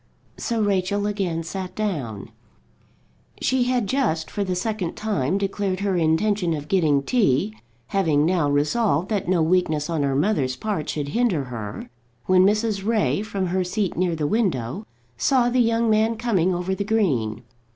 [0.37, 2.29] So Rachel again sat down.
[3.39, 7.55] She had just, for the second time, declared her intention of getting tea,
[7.89, 11.87] having now resolved that no weakness on her mother's part should hinder her,
[12.25, 12.83] when Mrs.
[12.83, 14.87] Ray, from her seat near the window,
[15.17, 17.43] saw the young man coming over the green.